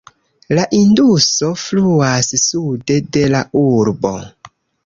La 0.59 0.63
Induso 0.77 1.49
fluas 1.65 2.31
sude 2.47 2.99
de 3.19 3.25
la 3.35 3.47
urbo. 3.65 4.19